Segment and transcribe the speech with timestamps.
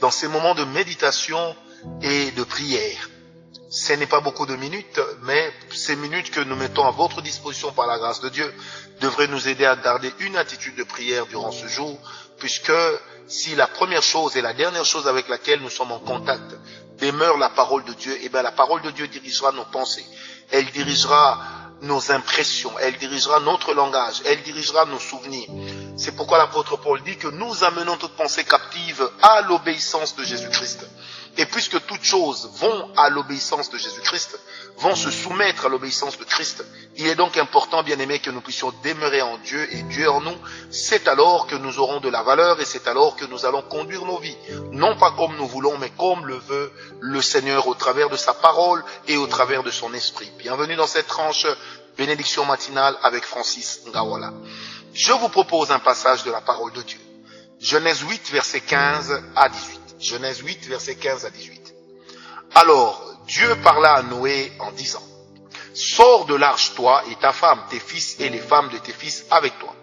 [0.00, 1.54] dans ces moments de méditation
[2.02, 3.10] et de prière.
[3.70, 7.70] Ce n'est pas beaucoup de minutes, mais ces minutes que nous mettons à votre disposition
[7.72, 8.52] par la grâce de Dieu
[9.00, 11.96] devraient nous aider à garder une attitude de prière durant ce jour,
[12.38, 12.72] puisque
[13.28, 16.56] si la première chose et la dernière chose avec laquelle nous sommes en contact
[16.98, 20.04] demeure la parole de Dieu, eh bien la parole de Dieu dirigera nos pensées,
[20.50, 21.40] elle dirigera
[21.82, 25.48] nos impressions, elle dirigera notre langage, elle dirigera nos souvenirs.
[25.96, 30.86] C'est pourquoi l'apôtre Paul dit que nous amenons toute pensée captive à l'obéissance de Jésus-Christ.
[31.38, 34.38] Et puisque toutes choses vont à l'obéissance de Jésus-Christ,
[34.78, 36.64] vont se soumettre à l'obéissance de Christ,
[36.96, 40.20] il est donc important, bien aimé, que nous puissions demeurer en Dieu et Dieu en
[40.20, 40.36] nous.
[40.70, 44.04] C'est alors que nous aurons de la valeur et c'est alors que nous allons conduire
[44.04, 44.36] nos vies.
[44.72, 48.34] Non pas comme nous voulons, mais comme le veut le Seigneur au travers de sa
[48.34, 50.30] parole et au travers de son esprit.
[50.38, 51.46] Bienvenue dans cette tranche
[51.96, 54.32] bénédiction matinale avec Francis Ngawala.
[54.94, 57.00] Je vous propose un passage de la parole de Dieu.
[57.60, 59.80] Genèse 8, verset 15 à 18.
[60.00, 61.74] Genèse 8, verset 15 à 18.
[62.54, 65.02] Alors, Dieu parla à Noé en disant,
[65.74, 69.26] Sors de l'arche, toi et ta femme, tes fils et les femmes de tes fils
[69.30, 69.74] avec toi.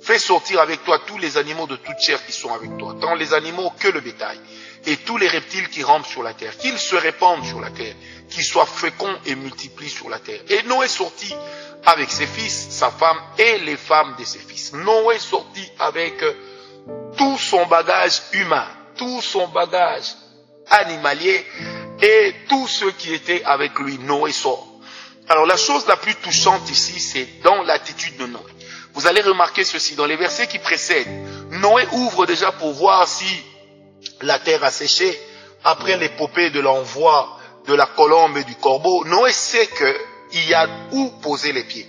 [0.00, 3.14] Fais sortir avec toi tous les animaux de toute chair qui sont avec toi, tant
[3.14, 4.38] les animaux que le bétail,
[4.86, 7.94] et tous les reptiles qui rampent sur la terre, qu'ils se répandent sur la terre,
[8.28, 10.40] qu'ils soient féconds et multiplient sur la terre.
[10.48, 11.34] Et Noé sortit
[11.84, 14.72] avec ses fils, sa femme et les femmes de ses fils.
[14.72, 16.14] Noé sortit avec
[17.16, 20.14] tout son bagage humain, tout son bagage
[20.70, 21.44] animalier
[22.02, 23.98] et tous ceux qui étaient avec lui.
[23.98, 24.66] Noé sort.
[25.28, 28.42] Alors la chose la plus touchante ici, c'est dans l'attitude de Noé.
[28.92, 31.08] Vous allez remarquer ceci dans les versets qui précèdent.
[31.50, 33.26] Noé ouvre déjà pour voir si
[34.22, 35.18] la terre a séché.
[35.64, 40.68] Après l'épopée de l'envoi de la colombe et du corbeau, Noé sait qu'il y a
[40.92, 41.88] où poser les pieds.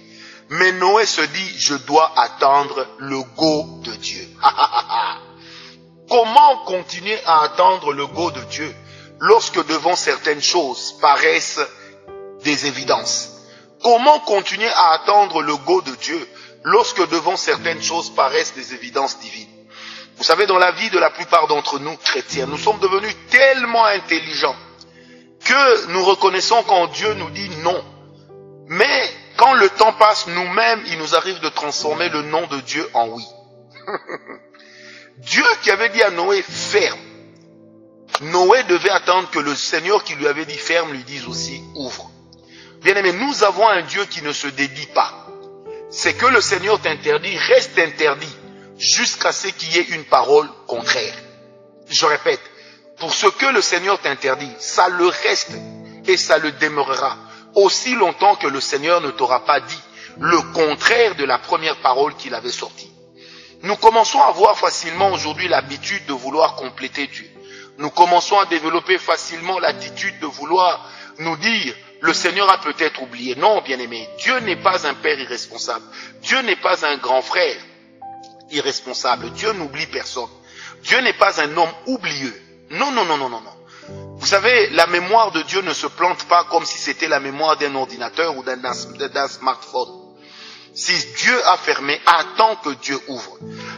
[0.49, 4.27] Mais Noé se dit, je dois attendre le go de Dieu.
[6.09, 8.73] Comment continuer à attendre le go de Dieu
[9.19, 11.59] lorsque devant certaines choses paraissent
[12.44, 13.31] des évidences?
[13.81, 16.28] Comment continuer à attendre le go de Dieu
[16.63, 19.65] lorsque devant certaines choses paraissent des évidences divines?
[20.18, 23.86] Vous savez, dans la vie de la plupart d'entre nous, chrétiens, nous sommes devenus tellement
[23.86, 24.56] intelligents
[25.44, 27.84] que nous reconnaissons quand Dieu nous dit non.
[28.68, 32.90] Mais quand le temps passe, nous-mêmes, il nous arrive de transformer le nom de Dieu
[32.94, 33.24] en oui.
[35.18, 37.00] Dieu qui avait dit à Noé ferme.
[38.22, 42.09] Noé devait attendre que le Seigneur qui lui avait dit ferme lui dise aussi ouvre.
[42.82, 45.28] Bien aimé, nous avons un Dieu qui ne se dédie pas.
[45.90, 48.36] C'est que le Seigneur t'interdit, reste interdit
[48.78, 51.16] jusqu'à ce qu'il y ait une parole contraire.
[51.88, 52.41] Je répète,
[52.97, 55.52] pour ce que le Seigneur t'interdit, ça le reste
[56.08, 57.18] et ça le demeurera
[57.56, 59.80] aussi longtemps que le Seigneur ne t'aura pas dit
[60.19, 62.91] le contraire de la première parole qu'il avait sortie.
[63.64, 67.30] Nous commençons à avoir facilement aujourd'hui l'habitude de vouloir compléter Dieu.
[67.78, 73.35] Nous commençons à développer facilement l'attitude de vouloir nous dire, le Seigneur a peut-être oublié.
[73.35, 75.84] Non, bien aimé, Dieu n'est pas un père irresponsable.
[76.22, 77.58] Dieu n'est pas un grand frère
[78.51, 79.31] irresponsable.
[79.31, 80.29] Dieu n'oublie personne.
[80.83, 82.41] Dieu n'est pas un homme oublieux.
[82.72, 83.51] Non, non, non, non, non, non.
[84.17, 87.57] Vous savez, la mémoire de Dieu ne se plante pas comme si c'était la mémoire
[87.57, 89.89] d'un ordinateur ou d'un smartphone.
[90.73, 93.38] Si Dieu a fermé, attends que Dieu ouvre.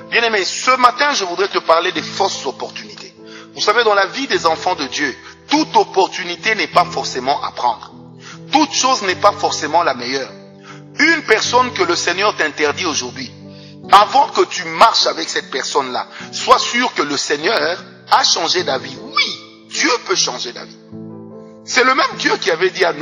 [0.09, 3.13] Bien aimé, ce matin, je voudrais te parler des fausses opportunités.
[3.53, 5.16] Vous savez, dans la vie des enfants de Dieu,
[5.50, 7.94] toute opportunité n'est pas forcément à prendre.
[8.51, 10.31] Toute chose n'est pas forcément la meilleure.
[11.00, 13.31] Une personne que le Seigneur t'interdit aujourd'hui,
[13.92, 18.96] avant que tu marches avec cette personne-là, sois sûr que le Seigneur a changé d'avis.
[19.02, 19.40] Oui,
[19.70, 20.78] Dieu peut changer d'avis.
[21.66, 22.94] C'est le même Dieu qui avait dit à,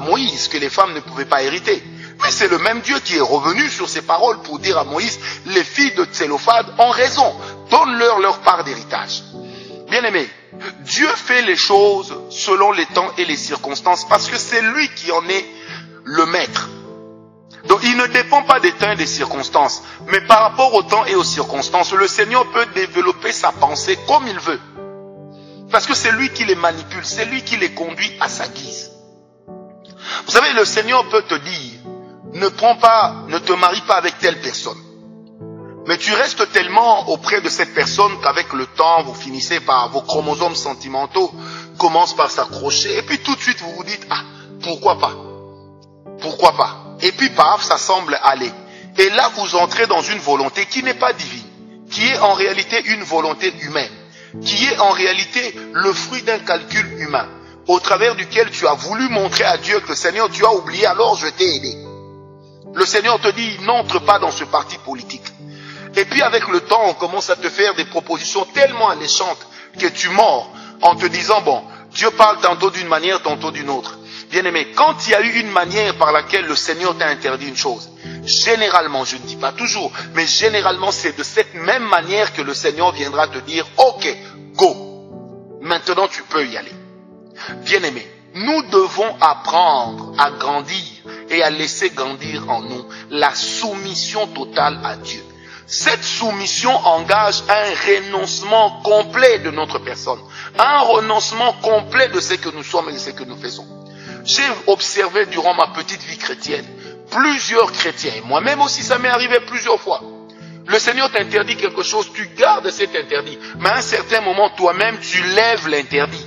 [0.00, 1.82] Moïse que les femmes ne pouvaient pas hériter.
[2.22, 5.18] Mais c'est le même Dieu qui est revenu sur ses paroles pour dire à Moïse,
[5.46, 7.34] les filles de Tsélophade ont raison,
[7.70, 9.24] donne-leur leur part d'héritage.
[9.90, 10.26] Bien aimé,
[10.80, 15.12] Dieu fait les choses selon les temps et les circonstances parce que c'est lui qui
[15.12, 15.44] en est
[16.04, 16.68] le maître.
[17.68, 21.06] Donc il ne dépend pas des temps et des circonstances, mais par rapport au temps
[21.06, 24.60] et aux circonstances, le Seigneur peut développer sa pensée comme il veut.
[25.70, 28.92] Parce que c'est lui qui les manipule, c'est lui qui les conduit à sa guise.
[30.26, 31.80] Vous savez, le Seigneur peut te dire,
[32.34, 34.78] ne prends pas, ne te marie pas avec telle personne.
[35.86, 40.00] Mais tu restes tellement auprès de cette personne qu'avec le temps, vous finissez par vos
[40.00, 41.32] chromosomes sentimentaux
[41.78, 42.96] commencent par s'accrocher.
[42.98, 44.22] Et puis tout de suite, vous vous dites, ah,
[44.62, 45.12] pourquoi pas?
[46.20, 46.83] Pourquoi pas?
[47.04, 48.50] Et puis paf, ça semble aller.
[48.96, 51.44] Et là, vous entrez dans une volonté qui n'est pas divine,
[51.90, 53.92] qui est en réalité une volonté humaine,
[54.42, 57.28] qui est en réalité le fruit d'un calcul humain,
[57.66, 61.16] au travers duquel tu as voulu montrer à Dieu que Seigneur, tu as oublié, alors
[61.16, 61.76] je t'ai aidé.
[62.72, 65.26] Le Seigneur te dit, n'entre pas dans ce parti politique.
[65.96, 69.46] Et puis avec le temps, on commence à te faire des propositions tellement alléchantes
[69.78, 71.62] que tu mords en te disant, bon,
[71.92, 73.98] Dieu parle tantôt d'une manière, tantôt d'une autre.
[74.34, 77.56] Bien-aimé, quand il y a eu une manière par laquelle le Seigneur t'a interdit une
[77.56, 77.88] chose,
[78.24, 82.52] généralement, je ne dis pas toujours, mais généralement c'est de cette même manière que le
[82.52, 84.16] Seigneur viendra te dire, ok,
[84.56, 84.74] go,
[85.60, 86.72] maintenant tu peux y aller.
[87.64, 88.04] Bien-aimé,
[88.34, 90.82] nous devons apprendre à grandir
[91.30, 95.22] et à laisser grandir en nous la soumission totale à Dieu.
[95.68, 100.18] Cette soumission engage un renoncement complet de notre personne,
[100.58, 103.83] un renoncement complet de ce que nous sommes et de ce que nous faisons.
[104.24, 106.64] J'ai observé durant ma petite vie chrétienne
[107.10, 110.00] plusieurs chrétiens, et moi-même aussi ça m'est arrivé plusieurs fois.
[110.66, 114.98] Le Seigneur t'interdit quelque chose, tu gardes cet interdit, mais à un certain moment toi-même
[114.98, 116.26] tu lèves l'interdit.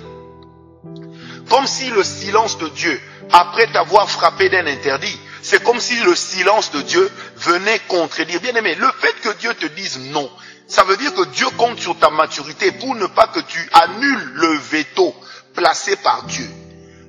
[1.49, 3.01] Comme si le silence de Dieu,
[3.31, 8.41] après t'avoir frappé d'un interdit, c'est comme si le silence de Dieu venait contredire.
[8.41, 10.29] Bien aimé, le fait que Dieu te dise non,
[10.67, 14.31] ça veut dire que Dieu compte sur ta maturité pour ne pas que tu annules
[14.35, 15.15] le veto
[15.53, 16.47] placé par Dieu.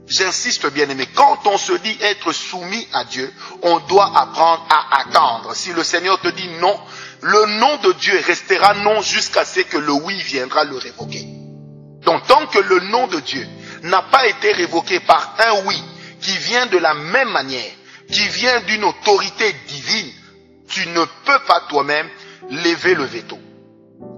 [0.08, 3.30] J'insiste bien aimé, quand on se dit être soumis à Dieu,
[3.62, 5.54] on doit apprendre à attendre.
[5.54, 6.78] Si le Seigneur te dit non,
[7.20, 11.26] le nom de Dieu restera non jusqu'à ce que le oui viendra le révoquer.
[12.02, 13.46] Donc tant que le nom de Dieu
[13.82, 15.82] n'a pas été révoqué par un oui
[16.20, 17.70] qui vient de la même manière,
[18.10, 20.10] qui vient d'une autorité divine,
[20.68, 22.08] tu ne peux pas toi-même
[22.50, 23.38] lever le veto.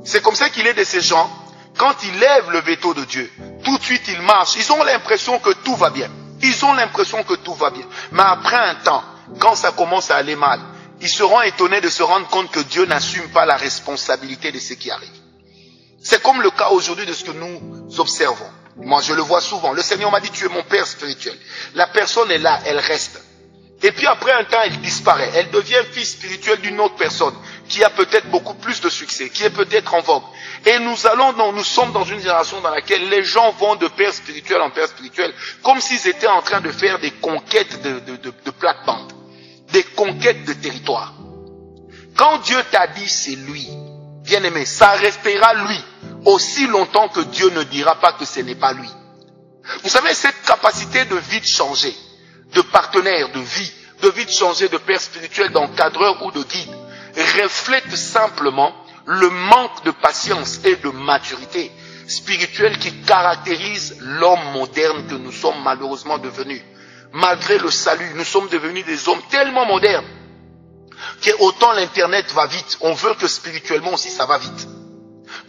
[0.05, 1.31] C'est comme ça qu'il est de ces gens,
[1.77, 3.31] quand ils lèvent le veto de Dieu,
[3.63, 6.11] tout de suite ils marchent, ils ont l'impression que tout va bien.
[6.43, 7.87] Ils ont l'impression que tout va bien.
[8.13, 9.05] Mais après un temps,
[9.39, 10.61] quand ça commence à aller mal,
[11.01, 14.75] ils seront étonnés de se rendre compte que Dieu n'assume pas la responsabilité de ce
[14.75, 15.09] qui arrive.
[16.03, 17.61] C'est comme le cas aujourd'hui de ce que nous
[17.99, 18.51] observons.
[18.77, 19.73] Moi, je le vois souvent.
[19.73, 21.37] Le Seigneur m'a dit, tu es mon Père spirituel.
[21.75, 23.23] La personne est là, elle reste.
[23.83, 25.31] Et puis après un temps, elle disparaît.
[25.35, 27.35] Elle devient fils spirituel d'une autre personne
[27.71, 30.25] qui a peut-être beaucoup plus de succès, qui est peut-être en vogue.
[30.67, 33.87] Et nous allons, dans, nous sommes dans une génération dans laquelle les gens vont de
[33.89, 35.33] père spirituel en père spirituel,
[35.63, 39.13] comme s'ils étaient en train de faire des conquêtes de, de, de, de plate-bande,
[39.73, 41.15] des conquêtes de territoire.
[42.17, 43.69] Quand Dieu t'a dit c'est lui,
[44.25, 45.81] bien aimé, ça restera lui
[46.27, 48.89] aussi longtemps que Dieu ne dira pas que ce n'est pas lui.
[49.85, 51.95] Vous savez, cette capacité de vite changer,
[52.53, 53.73] de partenaire, de vie,
[54.03, 56.75] de vite changer de père spirituel, d'encadreur ou de guide,
[57.23, 58.73] reflète simplement
[59.07, 61.71] le manque de patience et de maturité
[62.07, 66.63] spirituelle qui caractérise l'homme moderne que nous sommes malheureusement devenus.
[67.13, 70.07] Malgré le salut, nous sommes devenus des hommes tellement modernes
[71.23, 74.69] que autant l'internet va vite, on veut que spirituellement aussi ça va vite.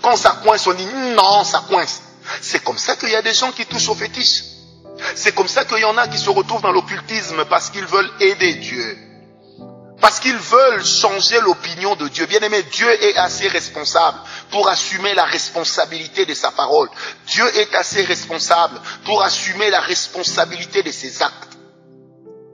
[0.01, 2.01] Quand ça coince, on dit non, ça coince.
[2.41, 4.43] C'est comme ça qu'il y a des gens qui touchent au fétiche.
[5.15, 8.09] C'est comme ça qu'il y en a qui se retrouvent dans l'occultisme parce qu'ils veulent
[8.19, 8.97] aider Dieu.
[10.01, 12.25] Parce qu'ils veulent changer l'opinion de Dieu.
[12.25, 14.17] Bien aimé, Dieu est assez responsable
[14.49, 16.89] pour assumer la responsabilité de sa parole.
[17.27, 21.57] Dieu est assez responsable pour assumer la responsabilité de ses actes.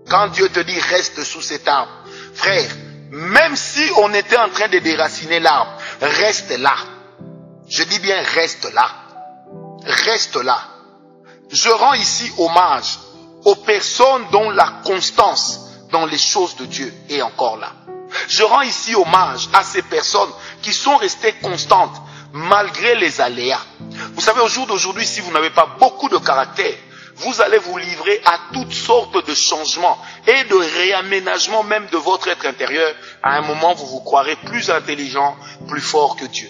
[0.10, 1.92] Quand Dieu te dit reste sous cet arbre,
[2.34, 2.70] frère,
[3.12, 5.72] même si on était en train de déraciner l'arbre,
[6.02, 6.76] reste là.
[7.70, 8.90] Je dis bien reste là.
[9.86, 10.60] Reste là.
[11.50, 13.00] Je rends ici hommage
[13.46, 17.74] aux personnes dont la constance dans les choses de Dieu est encore là.
[18.28, 20.30] Je rends ici hommage à ces personnes
[20.62, 22.02] qui sont restées constantes
[22.34, 23.66] malgré les aléas.
[24.14, 26.74] Vous savez, au jour d'aujourd'hui, si vous n'avez pas beaucoup de caractère,
[27.18, 29.98] vous allez vous livrer à toutes sortes de changements
[30.28, 32.94] et de réaménagements même de votre être intérieur.
[33.24, 35.36] À un moment, vous vous croirez plus intelligent,
[35.68, 36.50] plus fort que Dieu.